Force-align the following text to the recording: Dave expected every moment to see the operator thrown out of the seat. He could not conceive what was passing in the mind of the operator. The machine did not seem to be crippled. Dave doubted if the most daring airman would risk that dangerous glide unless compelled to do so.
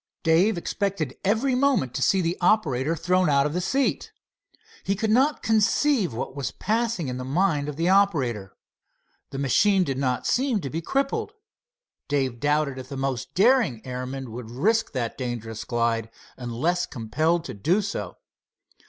Dave 0.23 0.57
expected 0.57 1.15
every 1.23 1.53
moment 1.53 1.93
to 1.93 2.01
see 2.01 2.21
the 2.21 2.35
operator 2.41 2.95
thrown 2.95 3.29
out 3.29 3.45
of 3.45 3.53
the 3.53 3.61
seat. 3.61 4.11
He 4.83 4.95
could 4.95 5.11
not 5.11 5.43
conceive 5.43 6.11
what 6.11 6.35
was 6.35 6.49
passing 6.49 7.07
in 7.07 7.17
the 7.17 7.23
mind 7.23 7.69
of 7.69 7.75
the 7.75 7.87
operator. 7.87 8.55
The 9.29 9.37
machine 9.37 9.83
did 9.83 9.99
not 9.99 10.25
seem 10.25 10.59
to 10.61 10.71
be 10.71 10.81
crippled. 10.81 11.33
Dave 12.07 12.39
doubted 12.39 12.79
if 12.79 12.89
the 12.89 12.97
most 12.97 13.35
daring 13.35 13.79
airman 13.85 14.31
would 14.31 14.49
risk 14.49 14.91
that 14.93 15.19
dangerous 15.19 15.63
glide 15.65 16.09
unless 16.35 16.87
compelled 16.87 17.43
to 17.45 17.53
do 17.53 17.79
so. 17.79 18.17